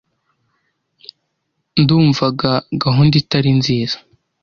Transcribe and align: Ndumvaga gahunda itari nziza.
Ndumvaga 1.81 2.51
gahunda 2.83 3.15
itari 3.21 3.51
nziza. 3.59 3.97